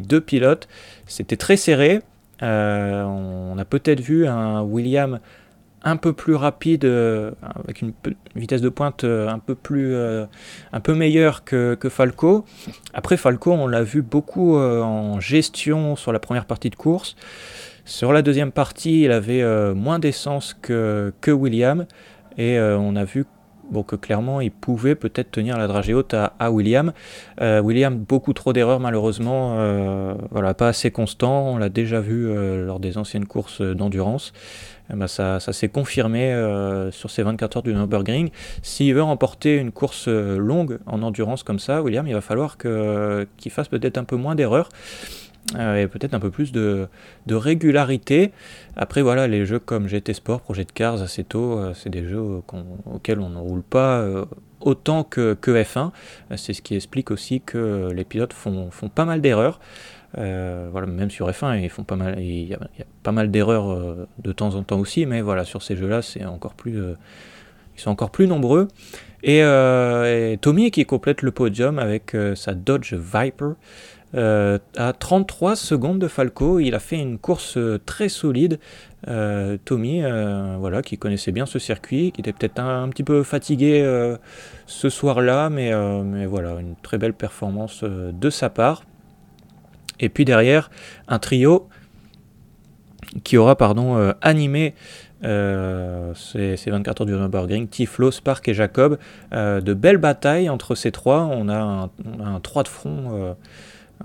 deux 0.00 0.20
pilotes. 0.20 0.68
C'était 1.06 1.36
très 1.36 1.56
serré. 1.56 2.00
on 2.40 3.56
a 3.58 3.64
peut-être 3.64 4.00
vu 4.00 4.26
un 4.26 4.62
William 4.62 5.20
un 5.82 5.96
peu 5.96 6.12
plus 6.12 6.34
rapide, 6.34 6.84
euh, 6.84 7.32
avec 7.64 7.82
une, 7.82 7.92
vitesse 8.36 8.60
de 8.60 8.68
pointe 8.68 9.04
euh, 9.04 9.28
un 9.28 9.38
peu 9.38 9.54
plus, 9.54 9.94
euh, 9.94 10.26
un 10.72 10.80
peu 10.80 10.94
meilleure 10.94 11.44
que, 11.44 11.76
Falco. 11.88 12.44
Après 12.92 13.16
Falco, 13.16 13.52
on 13.52 13.66
l'a 13.66 13.82
vu 13.82 14.02
beaucoup 14.02 14.56
en 14.56 15.20
gestion 15.20 15.96
sur 15.96 16.12
la 16.12 16.18
première 16.18 16.44
partie 16.44 16.70
de 16.70 16.76
course. 16.76 17.16
Sur 17.90 18.12
la 18.12 18.22
deuxième 18.22 18.52
partie, 18.52 19.02
il 19.02 19.10
avait 19.10 19.42
moins 19.74 19.98
d'essence 19.98 20.54
que, 20.62 21.12
William, 21.26 21.86
et 22.38 22.56
on 22.60 22.94
a 22.94 23.02
vu 23.02 23.26
que 23.86 23.96
clairement 23.96 24.40
il 24.40 24.50
pouvait 24.52 24.94
peut-être 24.94 25.30
tenir 25.32 25.56
la 25.58 25.66
dragée 25.66 25.92
haute 25.92 26.14
à, 26.14 26.52
William. 26.52 26.92
William, 27.40 27.98
beaucoup 27.98 28.32
trop 28.32 28.52
d'erreurs 28.52 28.78
malheureusement, 28.78 29.56
voilà, 30.30 30.54
pas 30.54 30.68
assez 30.68 30.92
constant, 30.92 31.48
on 31.48 31.58
l'a 31.58 31.68
déjà 31.68 32.00
vu 32.00 32.32
lors 32.64 32.78
des 32.78 32.96
anciennes 32.96 33.26
courses 33.26 33.60
d'endurance. 33.60 34.32
Eh 34.92 34.96
ben, 34.96 35.06
ça, 35.06 35.38
s'est 35.40 35.68
confirmé 35.68 36.32
euh, 36.32 36.90
sur 36.90 37.10
ces 37.10 37.22
24 37.22 37.58
heures 37.58 37.62
du 37.62 37.72
Nürburgring. 37.72 38.30
S'il 38.62 38.94
veut 38.94 39.02
remporter 39.02 39.56
une 39.56 39.70
course 39.70 40.06
euh, 40.08 40.36
longue 40.36 40.78
en 40.86 41.02
endurance 41.02 41.42
comme 41.42 41.60
ça, 41.60 41.80
William, 41.82 42.06
il 42.08 42.14
va 42.14 42.20
falloir 42.20 42.56
qu'il 42.58 43.50
fasse 43.50 43.68
peut-être 43.68 43.98
un 43.98 44.04
peu 44.04 44.16
moins 44.16 44.34
d'erreurs. 44.34 44.68
Euh, 45.56 45.82
et 45.82 45.88
peut-être 45.88 46.14
un 46.14 46.20
peu 46.20 46.30
plus 46.30 46.52
de, 46.52 46.88
régularité. 47.28 48.32
Après, 48.76 49.02
voilà, 49.02 49.26
les 49.26 49.46
jeux 49.46 49.58
comme 49.58 49.88
GT 49.88 50.14
Sport, 50.14 50.40
Projet 50.40 50.64
de 50.64 50.72
Cars, 50.72 51.02
assez 51.02 51.24
tôt, 51.24 51.60
c'est 51.74 51.90
des 51.90 52.04
jeux 52.06 52.20
auxquels 52.20 53.20
on 53.20 53.30
ne 53.30 53.38
roule 53.38 53.62
pas 53.62 54.04
autant 54.60 55.04
que, 55.04 55.34
que 55.34 55.50
F1. 55.50 55.90
C'est 56.36 56.52
ce 56.52 56.62
qui 56.62 56.76
explique 56.76 57.10
aussi 57.10 57.40
que 57.40 57.90
les 57.92 58.04
pilotes 58.04 58.32
font, 58.32 58.70
font 58.70 58.88
pas 58.88 59.04
mal 59.04 59.20
d'erreurs. 59.20 59.58
Euh, 60.18 60.68
voilà, 60.70 60.86
même 60.86 61.10
sur 61.10 61.28
F1, 61.30 61.62
ils 61.62 61.70
font 61.70 61.84
pas 61.84 61.96
mal, 61.96 62.18
il 62.18 62.48
y 62.48 62.54
a, 62.54 62.58
pas 63.02 63.12
mal 63.12 63.30
d'erreurs 63.30 63.70
euh, 63.70 64.08
de 64.18 64.32
temps 64.32 64.54
en 64.56 64.62
temps 64.62 64.78
aussi, 64.78 65.06
mais 65.06 65.20
voilà, 65.20 65.44
sur 65.44 65.62
ces 65.62 65.76
jeux-là, 65.76 66.02
c'est 66.02 66.24
encore 66.24 66.54
plus, 66.54 66.80
euh, 66.80 66.94
ils 67.76 67.80
sont 67.80 67.90
encore 67.90 68.10
plus 68.10 68.26
nombreux. 68.26 68.68
Et, 69.22 69.42
Tommy 70.40 70.70
qui 70.70 70.84
complète 70.86 71.22
le 71.22 71.30
podium 71.30 71.78
avec 71.78 72.16
sa 72.34 72.54
Dodge 72.54 72.94
Viper. 72.94 73.52
À 74.14 74.92
33 74.98 75.56
secondes 75.56 75.98
de 75.98 76.08
Falco, 76.08 76.58
il 76.58 76.74
a 76.74 76.80
fait 76.80 76.98
une 76.98 77.18
course 77.18 77.58
très 77.86 78.08
solide. 78.08 78.58
Tommy, 79.64 80.02
voilà, 80.58 80.82
qui 80.82 80.98
connaissait 80.98 81.32
bien 81.32 81.46
ce 81.46 81.58
circuit, 81.58 82.12
qui 82.12 82.20
était 82.20 82.32
peut-être 82.32 82.60
un, 82.60 82.88
petit 82.88 83.04
peu 83.04 83.22
fatigué 83.22 83.82
ce 84.66 84.88
soir-là, 84.88 85.50
mais, 85.50 85.72
voilà, 86.26 86.60
une 86.60 86.74
très 86.82 86.98
belle 86.98 87.14
performance 87.14 87.84
de 87.84 88.30
sa 88.30 88.50
part. 88.50 88.84
Et 90.00 90.08
puis 90.08 90.24
derrière, 90.24 90.70
un 91.08 91.18
trio 91.18 91.68
qui 93.24 93.36
aura 93.36 93.56
pardon, 93.56 94.12
animé 94.22 94.74
ces, 95.22 96.56
24 96.66 97.02
heures 97.02 97.06
du 97.06 97.12
Nürburgring, 97.12 97.68
Tiflo, 97.68 98.10
Spark 98.10 98.48
et 98.48 98.54
Jacob. 98.54 98.98
de 99.32 99.74
belles 99.74 99.98
batailles 99.98 100.48
entre 100.48 100.74
ces 100.74 100.90
trois. 100.90 101.28
On 101.30 101.48
a 101.48 101.58
un, 101.58 101.90
on 102.04 102.24
un 102.24 102.40
3 102.40 102.62
de 102.62 102.68
front 102.68 103.36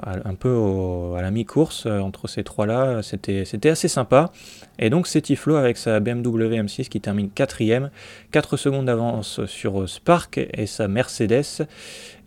un 0.03 0.35
peu 0.35 1.13
à 1.17 1.21
la 1.21 1.31
mi-course 1.31 1.85
euh, 1.85 1.99
entre 1.99 2.27
ces 2.27 2.43
trois-là. 2.43 3.01
C'était, 3.01 3.45
c'était 3.45 3.69
assez 3.69 3.87
sympa. 3.87 4.31
Et 4.77 4.89
donc 4.89 5.07
c'est 5.07 5.21
Tiflo 5.21 5.55
avec 5.55 5.77
sa 5.77 5.99
BMW 5.99 6.57
M6 6.61 6.89
qui 6.89 6.99
termine 6.99 7.29
quatrième, 7.29 7.89
4 8.31 8.57
secondes 8.57 8.85
d'avance 8.85 9.45
sur 9.45 9.87
Spark 9.87 10.37
et 10.37 10.65
sa 10.65 10.87
Mercedes. 10.87 11.67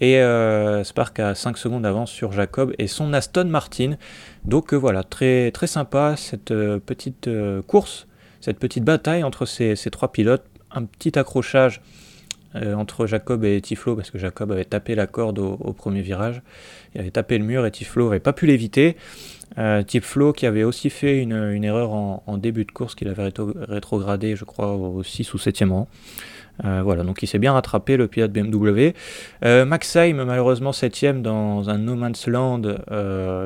Et 0.00 0.18
euh, 0.18 0.82
Spark 0.84 1.20
a 1.20 1.34
5 1.34 1.58
secondes 1.58 1.82
d'avance 1.82 2.10
sur 2.10 2.32
Jacob 2.32 2.72
et 2.78 2.87
son 2.87 3.12
Aston 3.12 3.44
Martin. 3.46 3.96
Donc 4.44 4.72
euh, 4.72 4.76
voilà, 4.76 5.02
très, 5.02 5.50
très 5.50 5.66
sympa 5.66 6.14
cette 6.16 6.54
petite 6.78 7.28
course, 7.66 8.06
cette 8.40 8.58
petite 8.58 8.84
bataille 8.84 9.25
entre 9.25 9.44
ces, 9.44 9.76
ces 9.76 9.90
trois 9.90 10.12
pilotes. 10.12 10.44
Un 10.70 10.84
petit 10.84 11.18
accrochage 11.18 11.80
euh, 12.55 12.75
entre 12.75 13.07
Jacob 13.07 13.45
et 13.45 13.61
Tiflo 13.61 13.95
parce 13.95 14.11
que 14.11 14.19
Jacob 14.19 14.50
avait 14.52 14.64
tapé 14.64 14.95
la 14.95 15.07
corde 15.07 15.38
au, 15.38 15.73
premier 15.73 16.00
virage. 16.00 16.40
Il 16.95 17.00
avait 17.00 17.11
tapé 17.11 17.37
le 17.38 17.45
mur 17.45 17.67
et 17.67 17.71
Tiflo 17.71 18.07
n'avait 18.07 18.21
pas 18.21 18.33
pu 18.33 18.47
l'éviter. 18.47 18.97
Euh, 19.59 19.83
Tiflo 19.83 20.33
qui 20.33 20.47
avait 20.47 20.64
aussi 20.64 20.90
fait 20.90 21.19
une, 21.19 21.64
erreur 21.64 21.93
en, 21.93 22.38
début 22.38 22.64
de 22.64 22.73
course 22.73 22.95
qu'il 22.95 23.09
avait 23.09 23.31
rétrogradé, 23.69 24.37
je 24.37 24.45
crois, 24.45 24.75
au 24.75 25.02
6 25.02 25.35
ou 25.35 25.37
7e 25.37 25.71
rang. 25.71 25.88
Euh, 26.64 26.81
voilà, 26.83 27.05
donc 27.05 27.23
il 27.23 27.26
s'est 27.26 27.38
bien 27.38 27.52
rattrapé, 27.52 27.97
le 27.97 28.09
pilote 28.09 28.33
BMW. 28.33 28.95
Euh, 29.45 29.64
Maxheim, 29.64 30.25
malheureusement 30.25 30.73
7ème 30.73 31.23
dans 31.23 31.71
un 31.71 31.78
no 31.78 31.95
man's 31.95 32.26
land. 32.26 32.62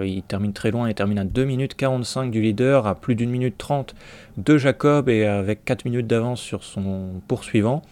il 0.03 0.23
termine 0.27 0.53
très 0.53 0.71
loin, 0.71 0.89
il 0.89 0.95
termine 0.95 1.19
à 1.19 1.25
2 1.25 1.45
minutes 1.45 1.75
45 1.75 2.31
du 2.31 2.41
leader, 2.41 2.87
à 2.87 2.95
plus 2.95 3.15
d'une 3.15 3.31
minute 3.31 3.59
30 3.59 3.95
de 4.39 4.57
Jacob 4.59 5.09
et 5.09 5.27
avec 5.27 5.65
4 5.65 5.85
minutes 5.85 6.07
d'avance 6.07 6.41
sur 6.41 6.65
son 6.65 7.21
poursuivant. 7.29 7.83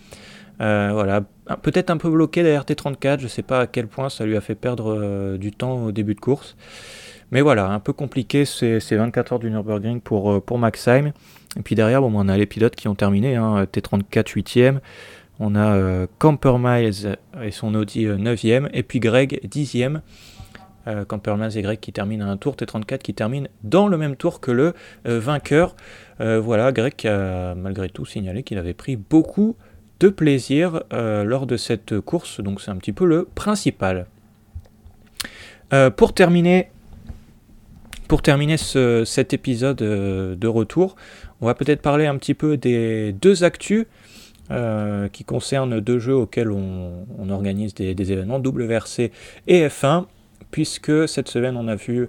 Euh, 0.60 0.90
voilà, 0.92 1.22
peut-être 1.62 1.90
un 1.90 1.96
peu 1.96 2.10
bloqué 2.10 2.42
derrière 2.42 2.64
T34, 2.64 3.18
je 3.18 3.24
ne 3.24 3.28
sais 3.28 3.42
pas 3.42 3.60
à 3.60 3.66
quel 3.66 3.86
point 3.86 4.10
ça 4.10 4.26
lui 4.26 4.36
a 4.36 4.40
fait 4.40 4.54
perdre 4.54 4.94
euh, 4.94 5.38
du 5.38 5.52
temps 5.52 5.84
au 5.84 5.92
début 5.92 6.14
de 6.14 6.20
course. 6.20 6.56
Mais 7.30 7.40
voilà, 7.40 7.68
un 7.68 7.80
peu 7.80 7.92
compliqué 7.92 8.44
ces, 8.44 8.78
24 8.78 9.32
heures 9.32 9.38
du 9.38 9.50
Nürburgring 9.50 10.00
pour, 10.00 10.32
euh, 10.32 10.40
pour 10.40 10.58
Maxheim. 10.58 11.12
Et 11.56 11.62
puis 11.62 11.74
derrière, 11.74 12.02
bon, 12.02 12.12
on 12.14 12.28
a 12.28 12.36
les 12.36 12.46
pilotes 12.46 12.76
qui 12.76 12.88
ont 12.88 12.94
terminé, 12.94 13.36
hein, 13.36 13.64
T34 13.64 14.34
8ème, 14.34 14.80
on 15.38 15.56
a 15.56 16.06
Camper 16.18 16.56
Miles 16.58 17.16
et 17.42 17.50
son 17.50 17.74
Audi 17.74 18.04
9ème, 18.04 18.68
et 18.74 18.82
puis 18.82 19.00
Greg 19.00 19.40
10ème. 19.48 20.00
Camper 21.08 21.36
Miles 21.36 21.56
et 21.56 21.62
Greg 21.62 21.78
qui 21.78 21.92
terminent 21.92 22.28
un 22.28 22.36
tour, 22.36 22.56
T34 22.56 22.98
qui 22.98 23.14
termine 23.14 23.48
dans 23.62 23.88
le 23.88 23.96
même 23.96 24.16
tour 24.16 24.40
que 24.40 24.50
le 24.50 24.74
vainqueur. 25.04 25.76
voilà, 26.18 26.72
Greg 26.72 26.94
qui 26.94 27.08
a 27.08 27.54
malgré 27.54 27.88
tout 27.88 28.04
signalé 28.04 28.42
qu'il 28.42 28.58
avait 28.58 28.74
pris 28.74 28.96
beaucoup 28.96 29.56
de 30.00 30.08
plaisir 30.08 30.82
euh, 30.92 31.22
lors 31.24 31.46
de 31.46 31.56
cette 31.56 32.00
course, 32.00 32.40
donc 32.40 32.60
c'est 32.60 32.70
un 32.70 32.76
petit 32.76 32.92
peu 32.92 33.04
le 33.04 33.28
principal. 33.34 34.06
Euh, 35.72 35.90
pour 35.90 36.14
terminer, 36.14 36.70
pour 38.08 38.22
terminer 38.22 38.56
cet 38.56 39.34
épisode 39.34 39.82
euh, 39.82 40.34
de 40.34 40.48
retour, 40.48 40.96
on 41.40 41.46
va 41.46 41.54
peut-être 41.54 41.82
parler 41.82 42.06
un 42.06 42.16
petit 42.16 42.34
peu 42.34 42.56
des 42.56 43.12
deux 43.12 43.44
actus 43.44 43.86
qui 45.12 45.22
concernent 45.22 45.78
deux 45.78 46.00
jeux 46.00 46.16
auxquels 46.16 46.50
on, 46.50 47.30
organise 47.30 47.72
des, 47.72 47.94
des, 47.94 48.10
événements, 48.10 48.40
WRC 48.40 49.12
et 49.46 49.68
F1, 49.68 50.06
puisque 50.50 51.08
cette 51.08 51.28
semaine 51.28 51.56
on 51.56 51.68
a 51.68 51.76
vu 51.76 52.08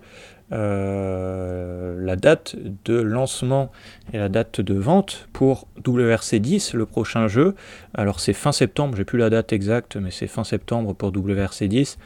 euh, 0.53 1.95
la 2.01 2.17
date 2.17 2.57
de 2.83 2.99
lancement 2.99 3.71
et 4.11 4.17
la 4.17 4.27
date 4.27 4.59
de 4.59 4.73
vente 4.73 5.29
pour 5.31 5.67
WRC10, 5.83 6.75
le 6.75 6.85
prochain 6.85 7.27
jeu. 7.27 7.55
Alors 7.93 8.19
c'est 8.19 8.33
fin 8.33 8.51
septembre, 8.51 8.97
j'ai 8.97 9.05
plus 9.05 9.17
la 9.17 9.29
date 9.29 9.53
exacte, 9.53 9.95
mais 9.95 10.11
c'est 10.11 10.27
fin 10.27 10.43
septembre 10.43 10.93
pour 10.93 11.11
WRC10. 11.11 11.97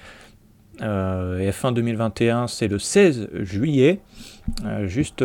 Euh, 0.82 1.40
et 1.40 1.52
fin 1.52 1.72
2021, 1.72 2.48
c'est 2.48 2.68
le 2.68 2.78
16 2.78 3.30
juillet, 3.34 4.00
euh, 4.66 4.86
juste, 4.86 5.24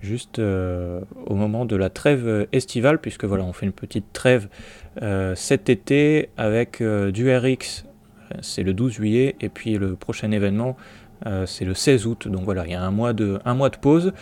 juste 0.00 0.38
au 0.38 1.34
moment 1.34 1.64
de 1.64 1.74
la 1.74 1.90
trêve 1.90 2.46
estivale, 2.52 3.00
puisque 3.00 3.24
voilà, 3.24 3.42
on 3.42 3.52
fait 3.52 3.66
une 3.66 3.72
petite 3.72 4.12
trêve 4.12 4.48
cet 5.34 5.68
été 5.68 6.30
avec 6.36 6.82
du 6.82 7.36
RX, 7.36 7.84
c'est 8.40 8.62
le 8.62 8.74
12 8.74 8.92
juillet, 8.92 9.36
et 9.40 9.48
puis 9.48 9.74
le 9.74 9.96
prochain 9.96 10.30
événement, 10.30 10.76
c'est 11.46 11.64
le 11.64 11.74
16 11.74 12.06
août, 12.06 12.28
donc 12.28 12.44
voilà, 12.44 12.64
il 12.66 12.72
y 12.72 12.74
a 12.74 12.82
un 12.82 12.90
mois 12.90 13.12
de, 13.12 13.38
pause. 13.80 14.12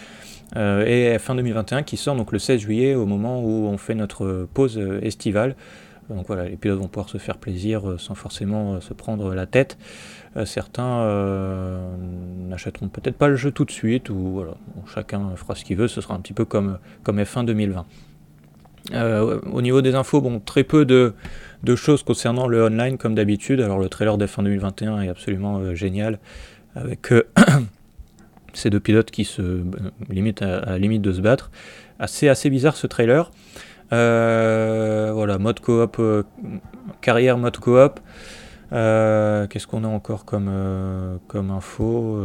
Euh, 0.57 0.85
et 0.87 1.19
fin 1.19 1.35
2021 1.35 1.83
qui 1.83 1.97
sort 1.97 2.15
donc 2.15 2.31
le 2.31 2.39
16 2.39 2.61
juillet 2.61 2.95
au 2.95 3.07
moment 3.07 3.43
où 3.43 3.67
on 3.67 3.77
fait 3.77 3.95
notre 3.95 4.47
pause 4.53 4.81
estivale. 5.03 5.57
Donc 6.11 6.27
voilà, 6.27 6.45
les 6.49 6.57
pilotes 6.57 6.79
vont 6.79 6.87
pouvoir 6.87 7.09
se 7.09 7.17
faire 7.17 7.39
plaisir 7.39 7.89
euh, 7.89 7.99
sans 7.99 8.15
forcément 8.15 8.81
se 8.81 8.93
prendre 8.93 9.35
la 9.35 9.47
tête. 9.47 9.79
certains 10.45 11.07
n'achèteront 12.49 12.89
peut-être 12.89 13.17
pas 13.17 13.29
le 13.29 13.37
jeu 13.37 13.51
tout 13.51 13.65
de 13.65 13.71
suite, 13.71 14.11
ou 14.11 14.33
voilà, 14.35 14.55
chacun 14.93 15.35
fera 15.37 15.55
ce 15.55 15.65
qu'il 15.65 15.77
veut, 15.77 15.89
ce 15.89 16.01
sera 16.01 16.15
un 16.15 16.21
petit 16.21 16.35
peu 16.35 16.45
comme, 16.45 16.79
comme 17.03 17.21
F1 17.21 17.47
2020. 17.47 17.87
au 19.53 19.63
niveau 19.63 19.81
des 19.81 19.95
infos, 19.95 20.21
bon, 20.21 20.41
très 20.41 20.65
peu 20.65 20.85
de, 20.85 21.15
de 21.63 21.77
choses 21.77 22.03
concernant 22.03 22.49
le 22.49 22.65
online 22.65 22.99
comme 22.99 23.15
d'habitude. 23.15 23.61
Alors 23.61 23.79
le 23.79 23.89
trailer 23.89 24.19
d'F1 24.19 24.43
2021 24.45 25.03
est 25.03 25.09
absolument 25.09 25.75
génial 25.75 26.19
avec 26.75 27.13
euh, 27.13 27.23
ces 28.53 28.71
deux 28.71 28.81
pilotes 28.81 29.11
qui 29.11 29.25
se 29.25 29.43
euh, 29.43 29.65
limitent 30.09 30.43
à, 30.43 30.61
la 30.67 30.79
limite 30.79 31.03
de 31.03 31.13
se 31.13 31.21
battre. 31.21 31.51
Assez, 31.99 32.29
assez 32.29 32.51
bizarre 32.51 32.77
ce 32.77 32.87
trailer. 32.87 33.31
Euh, 33.93 35.13
voilà, 35.15 35.39
mode 35.39 35.61
coop, 35.61 36.01
carrière 37.01 37.39
mode 37.39 37.59
coop. 37.59 38.01
Qu'est-ce 38.71 39.67
qu'on 39.67 39.85
a 39.85 39.89
encore 39.89 40.25
comme, 40.25 40.51
comme 41.29 41.51
info? 41.51 42.19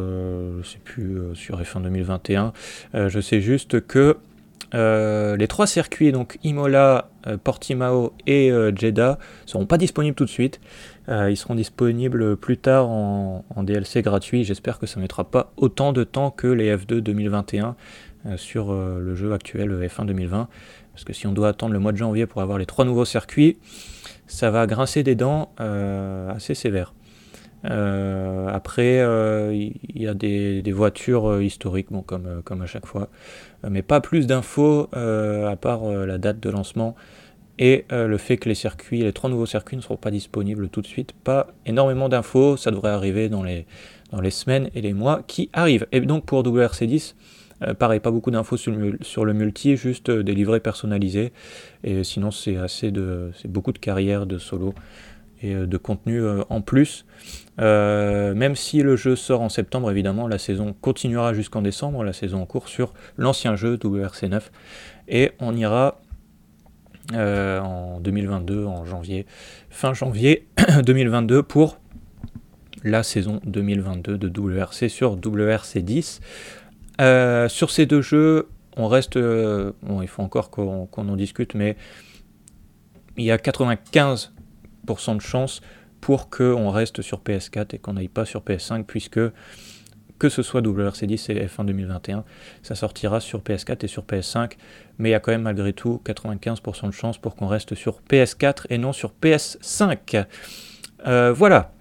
Je 0.63 0.67
sais 0.67 0.79
plus 0.79 1.19
sur 1.35 1.61
F1 1.61 1.83
2021. 1.83 2.53
je 2.93 3.19
sais 3.19 3.41
juste 3.41 3.85
que 3.85 4.17
les 4.73 5.47
trois 5.47 5.67
circuits, 5.67 6.11
donc 6.11 6.37
Imola, 6.43 7.09
Portimao 7.43 8.13
et 8.27 8.51
Jeddah, 8.75 9.17
seront 9.45 9.65
pas 9.65 9.77
disponibles 9.77 10.15
tout 10.15 10.25
de 10.25 10.29
suite. 10.29 10.59
Euh, 11.09 11.31
ils 11.31 11.37
seront 11.37 11.55
disponibles 11.55 12.37
plus 12.37 12.57
tard 12.57 12.87
en, 12.87 13.43
DLC 13.63 14.01
gratuit. 14.01 14.43
J'espère 14.43 14.79
que 14.79 14.85
ça 14.85 14.97
ne 14.97 15.01
mettra 15.01 15.23
pas 15.23 15.51
autant 15.57 15.91
de 15.91 16.03
temps 16.03 16.31
que 16.31 16.47
les 16.47 16.75
F2 16.75 16.99
2021 16.99 17.75
euh, 18.25 18.37
sur 18.37 18.71
euh, 18.71 18.99
le 18.99 19.15
jeu 19.15 19.33
actuel 19.33 19.71
F1 19.71 20.05
2020. 20.05 20.47
Parce 20.93 21.03
que 21.03 21.13
si 21.13 21.25
on 21.27 21.31
doit 21.31 21.49
attendre 21.49 21.73
le 21.73 21.79
mois 21.79 21.91
de 21.91 21.97
janvier 21.97 22.25
pour 22.25 22.41
avoir 22.41 22.57
les 22.57 22.65
trois 22.65 22.85
nouveaux 22.85 23.05
circuits, 23.05 23.57
ça 24.27 24.51
va 24.51 24.67
grincer 24.67 25.01
des 25.01 25.15
dents 25.15 25.49
assez 25.57 26.53
sévère. 26.53 26.93
Après, 27.63 28.99
il 29.53 30.01
y 30.01 30.07
a 30.07 30.13
des, 30.13 30.71
voitures 30.71 31.41
historiques, 31.41 31.87
comme, 32.05 32.41
comme 32.43 32.61
à 32.61 32.65
chaque 32.65 32.85
fois, 32.85 33.09
mais 33.69 33.81
pas 33.81 34.01
plus 34.01 34.27
d'infos 34.27 34.87
à 34.93 35.55
part 35.55 35.83
la 35.83 36.17
date 36.17 36.39
de 36.39 36.49
lancement 36.49 36.95
et 37.59 37.85
euh, 37.91 38.07
le 38.07 38.17
fait 38.17 38.37
que 38.37 38.47
les 38.47 38.55
circuits, 38.55 39.03
les 39.03 39.13
trois 39.13 39.29
nouveaux 39.29 39.45
circuits 39.45 39.75
ne 39.75 39.81
seront 39.81 39.97
pas 39.97 40.11
disponibles 40.11 40.69
tout 40.69 40.81
de 40.81 40.87
suite. 40.87 41.11
Pas 41.11 41.47
énormément 41.65 42.07
d'infos, 42.07 42.55
ça 42.55 42.71
devrait 42.71 42.89
arriver 42.89 43.27
dans 43.27 43.43
les, 43.43 43.67
dans 44.11 44.21
les 44.21 44.31
semaines 44.31 44.69
et 44.73 44.81
les 44.81 44.93
mois 44.93 45.21
qui 45.27 45.49
arrivent. 45.51 45.85
Et 45.91 45.99
donc 45.99 46.25
pour 46.25 46.41
WRC10, 46.41 47.15
euh, 47.61 47.73
pareil, 47.73 47.99
pas 47.99 48.11
beaucoup 48.11 48.31
d'infos 48.31 48.55
sur, 48.55 48.73
sur, 49.01 49.25
le 49.25 49.33
multi, 49.33 49.75
juste 49.75 50.07
euh, 50.07 50.23
des 50.23 50.33
livrets 50.33 50.61
personnalisés. 50.61 51.33
Et 51.83 52.05
sinon, 52.05 52.31
c'est 52.31 52.55
assez 52.55 52.91
de, 52.91 53.31
c'est 53.39 53.51
beaucoup 53.51 53.73
de 53.73 53.77
carrières, 53.77 54.25
de 54.25 54.37
solo 54.37 54.73
et 55.41 55.53
de 55.53 55.77
contenu 55.77 56.21
en 56.49 56.59
plus. 56.59 57.05
Même 57.59 58.55
si 58.55 58.81
le 58.81 58.95
jeu 58.95 59.15
sort 59.15 59.41
en 59.41 59.49
septembre, 59.49 59.91
évidemment, 59.91 60.27
la 60.27 60.37
saison 60.37 60.73
continuera 60.79 61.33
jusqu'en 61.33 61.61
décembre, 61.61 62.03
la 62.03 62.13
saison 62.13 62.41
en 62.41 62.45
cours 62.45 62.67
sur 62.67 62.93
l'ancien 63.17 63.55
jeu 63.55 63.75
WRC9. 63.75 64.41
Et 65.09 65.31
on 65.39 65.55
ira 65.55 65.99
euh, 67.13 67.59
en 67.59 67.99
2022, 67.99 68.65
en 68.65 68.85
janvier, 68.85 69.25
fin 69.71 69.93
janvier 69.93 70.47
2022 70.85 71.41
pour 71.41 71.79
la 72.83 73.01
saison 73.01 73.41
2022 73.45 74.17
de 74.17 74.39
WRC 74.39 74.89
sur 74.89 75.13
WRC 75.13 75.79
10. 75.79 76.21
Euh, 77.01 77.49
sur 77.49 77.71
ces 77.71 77.87
deux 77.87 78.01
jeux, 78.01 78.47
on 78.77 78.87
reste, 78.87 79.17
euh, 79.17 79.71
bon, 79.81 80.03
il 80.03 80.07
faut 80.07 80.21
encore 80.21 80.51
qu'on 80.51 80.87
en 80.93 81.15
discute, 81.15 81.55
mais 81.55 81.77
il 83.17 83.23
y 83.23 83.31
a 83.31 83.37
95% 83.37 84.29
de 85.15 85.21
chances 85.21 85.61
pour 86.01 86.29
qu'on 86.29 86.69
reste 86.69 87.01
sur 87.01 87.19
PS4 87.19 87.75
et 87.75 87.77
qu'on 87.79 87.93
n'aille 87.93 88.07
pas 88.07 88.25
sur 88.25 88.41
PS5, 88.41 88.83
puisque 88.83 89.19
que 90.19 90.29
ce 90.29 90.41
soit 90.43 90.61
WRC10 90.61 91.31
et 91.31 91.47
F1 91.47 91.65
2021, 91.65 92.25
ça 92.61 92.75
sortira 92.75 93.19
sur 93.21 93.39
PS4 93.39 93.85
et 93.85 93.87
sur 93.87 94.03
PS5, 94.03 94.51
mais 94.97 95.09
il 95.09 95.11
y 95.13 95.15
a 95.15 95.19
quand 95.19 95.31
même 95.31 95.43
malgré 95.43 95.71
tout 95.71 96.01
95% 96.05 96.87
de 96.87 96.91
chance 96.91 97.17
pour 97.17 97.35
qu'on 97.35 97.47
reste 97.47 97.73
sur 97.73 98.01
PS4 98.09 98.65
et 98.69 98.77
non 98.77 98.91
sur 98.91 99.13
PS5. 99.21 100.25
Euh, 101.07 101.31
voilà 101.31 101.71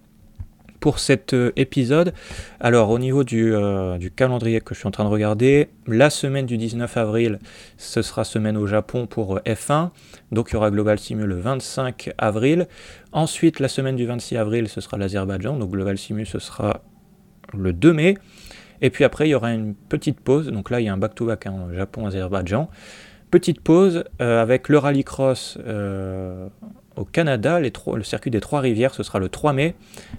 pour 0.80 0.98
cet 0.98 1.34
euh, 1.34 1.52
épisode. 1.56 2.12
Alors 2.60 2.90
au 2.90 2.98
niveau 2.98 3.24
du, 3.24 3.54
euh, 3.54 3.98
du, 3.98 4.10
calendrier 4.10 4.60
que 4.60 4.74
je 4.74 4.80
suis 4.80 4.88
en 4.88 4.90
train 4.90 5.04
de 5.04 5.08
regarder, 5.08 5.68
la 5.86 6.10
semaine 6.10 6.46
du 6.46 6.56
19 6.56 6.96
avril, 6.96 7.38
ce 7.76 8.02
sera 8.02 8.24
semaine 8.24 8.56
au 8.56 8.66
Japon 8.66 9.06
pour 9.06 9.36
euh, 9.36 9.40
F1, 9.46 9.90
donc 10.32 10.50
il 10.50 10.54
y 10.54 10.56
aura 10.56 10.70
Global 10.70 10.98
Simu 10.98 11.26
le 11.26 11.38
25 11.38 12.10
avril. 12.18 12.68
Ensuite, 13.12 13.60
la 13.60 13.68
semaine 13.68 13.96
du 13.96 14.06
26 14.06 14.36
avril, 14.36 14.68
ce 14.68 14.80
sera 14.80 14.98
l'Azerbaïdjan, 14.98 15.56
donc 15.56 15.70
Global 15.70 15.98
Simu, 15.98 16.26
ce 16.26 16.38
sera 16.38 16.82
le 17.56 17.72
2 17.72 17.92
mai. 17.92 18.18
Et 18.80 18.90
puis 18.90 19.02
après, 19.04 19.26
il 19.26 19.32
y 19.32 19.34
aura 19.34 19.52
une 19.52 19.74
petite 19.74 20.20
pause, 20.20 20.48
donc 20.48 20.70
là 20.70 20.80
il 20.80 20.84
y 20.84 20.88
a 20.88 20.92
un 20.92 20.98
back-to-back 20.98 21.46
en 21.46 21.68
hein, 21.68 21.74
Japon-Azerbaïdjan. 21.74 22.68
Petite 23.30 23.60
pause 23.60 24.04
avec 24.20 24.70
le 24.70 24.78
rallycross 24.78 25.58
au 26.98 27.04
Canada, 27.04 27.60
le 27.60 28.02
circuit 28.02 28.30
des 28.30 28.40
Trois-Rivières, 28.40 28.92
ce 28.92 29.02
sera 29.02 29.18
le 29.18 29.28
3 29.28 29.52
mai, 29.52 29.74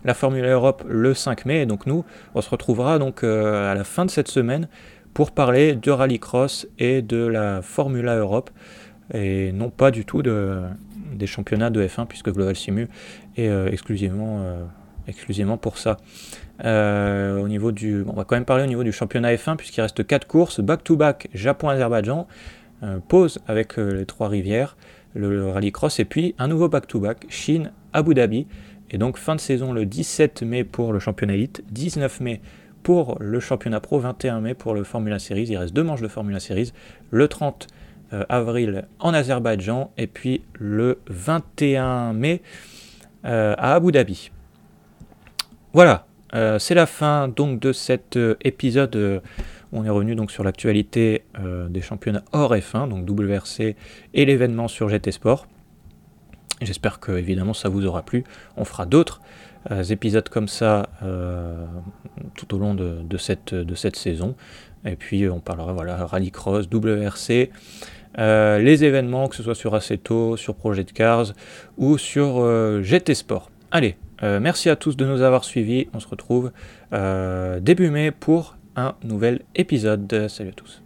la 0.06 0.14
Formule 0.14 0.46
Europe 0.46 0.84
le 0.88 1.14
5 1.14 1.46
mai, 1.46 1.62
et 1.62 1.66
donc 1.66 1.86
nous, 1.86 2.06
on 2.36 2.42
se 2.42 2.50
retrouvera 2.50 3.00
donc 3.00 3.24
euh, 3.24 3.72
à 3.72 3.76
la 3.76 3.84
fin 3.84 4.06
de 4.06 4.12
cette 4.12 4.30
semaine 4.30 4.68
pour 5.14 5.32
parler 5.32 5.76
de 5.76 5.92
rallycross 5.92 6.68
et 6.78 7.02
de 7.02 7.18
la 7.18 7.62
Formula 7.62 8.16
Europe, 8.16 8.50
et 9.14 9.52
non 9.52 9.70
pas 9.70 9.92
du 9.92 10.06
tout 10.06 10.22
de, 10.22 10.62
des 11.14 11.28
championnats 11.28 11.70
de 11.70 11.86
F1, 11.86 12.06
puisque 12.06 12.32
Global 12.32 12.56
Simu 12.56 12.88
est 13.36 13.48
euh, 13.48 13.68
exclusivement, 13.70 14.40
euh, 14.42 14.64
exclusivement 15.08 15.58
pour 15.58 15.78
ça. 15.78 15.98
au 16.64 17.48
niveau 17.48 17.72
du, 17.74 18.06
on 18.08 18.14
va 18.14 18.24
quand 18.24 18.36
même 18.36 18.46
parler 18.46 18.64
au 18.64 18.68
niveau 18.68 18.84
du 18.84 18.94
championnat 18.94 19.34
F1, 19.34 19.58
puisqu'il 19.58 19.82
reste 19.82 20.06
4 20.06 20.28
courses, 20.28 20.62
back-to-back 20.62 21.28
Japon-Azerbaïdjan, 21.34 22.28
pause 23.10 23.40
avec 23.48 23.76
les 23.76 24.06
Trois-Rivières, 24.06 24.78
le 25.16 25.50
rallycross, 25.50 26.00
et 26.00 26.06
puis 26.06 26.36
un 26.38 26.48
nouveau 26.48 26.70
back-to-back, 26.70 27.26
Chine, 27.30 27.72
Abu 27.94 28.14
Dhabi. 28.14 28.48
Et 28.92 28.98
donc 28.98 29.18
fin 29.18 29.36
de 29.36 29.40
saison 29.40 29.72
le 29.72 29.86
17 29.86 30.42
mai 30.44 30.64
pour 30.64 30.94
le 30.94 31.00
championnat 31.00 31.36
Elite, 31.36 31.64
19 31.72 32.22
mai 32.22 32.42
pour 32.84 33.18
le 33.20 33.40
championnat 33.40 33.80
pro, 33.80 34.00
21 34.00 34.42
mai 34.42 34.54
pour 34.54 34.74
le 34.74 34.84
Formula 34.84 35.20
Series. 35.20 35.44
Il 35.44 35.58
reste 35.58 35.74
deux 35.74 35.84
manches 35.84 36.02
de 36.02 36.08
Formula 36.08 36.40
Series, 36.40 36.72
le 37.12 37.28
30 37.28 37.68
euh, 38.14 38.26
avril 38.30 38.86
en 39.00 39.14
Azerbaïdjan, 39.14 39.92
et 39.98 40.08
puis 40.08 40.42
le 40.54 41.00
21 41.08 42.14
mai 42.14 42.42
euh, 43.26 43.54
à 43.58 43.76
Abu 43.76 43.92
Dhabi. 43.92 44.32
Voilà, 45.74 46.08
euh, 46.34 46.58
c'est 46.58 46.74
la 46.74 46.88
fin 46.88 47.28
donc 47.28 47.60
de 47.60 47.72
cet 47.72 48.18
épisode 48.42 49.22
on 49.72 49.86
est 49.86 49.90
revenu 49.90 50.16
donc 50.16 50.32
sur 50.32 50.44
l'actualité 50.44 51.24
euh, 51.40 51.68
des 51.70 51.82
championnats 51.82 52.24
hors 52.32 52.56
F1, 52.56 52.90
donc 52.90 53.08
WRC 53.10 53.76
et 54.14 54.26
l'événement 54.26 54.68
sur 54.68 54.90
GT 54.90 55.12
Sport. 55.12 55.48
J'espère 56.62 57.00
que 57.00 57.12
évidemment 57.12 57.54
ça 57.54 57.70
vous 57.70 57.86
aura 57.86 58.02
plu. 58.02 58.24
On 58.58 58.66
fera 58.66 58.86
d'autres 58.86 59.22
euh, 59.72 59.84
épisodes 59.84 60.28
comme 60.28 60.48
ça 60.48 60.90
euh, 61.04 61.66
tout 62.36 62.54
au 62.56 62.58
long 62.58 62.74
de, 62.74 63.18
cette, 63.18 63.96
saison. 63.96 64.36
Et 64.86 64.96
puis 64.96 65.30
on 65.30 65.40
parlera 65.40 65.74
voilà 65.74 66.06
rallycross, 66.06 66.68
WRC, 66.72 67.52
les 68.18 68.84
événements 68.84 69.28
que 69.28 69.36
ce 69.36 69.44
soit 69.44 69.56
sur 69.56 69.76
Assetto, 69.76 70.36
sur 70.36 70.56
Project 70.56 70.94
Cars 70.94 71.34
ou 71.78 71.98
sur 71.98 72.44
GT 72.82 73.14
Sport. 73.14 73.52
Allez, 73.72 73.98
merci 74.22 74.70
à 74.70 74.76
tous 74.76 74.98
de 74.98 75.06
nous 75.06 75.22
avoir 75.22 75.44
suivis. 75.44 75.88
On 75.94 76.00
se 76.00 76.08
retrouve 76.08 76.52
début 77.62 77.90
mai 77.90 78.12
pour 78.12 78.56
un 78.80 78.96
nouvel 79.04 79.42
épisode. 79.56 80.28
Salut 80.28 80.50
à 80.50 80.54
tous. 80.54 80.82